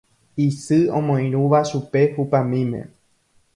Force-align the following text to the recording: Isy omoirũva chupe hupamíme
Isy 0.45 0.79
omoirũva 0.97 1.59
chupe 1.69 2.01
hupamíme 2.15 2.81